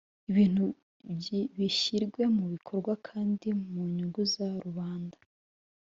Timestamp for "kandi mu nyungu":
3.07-4.21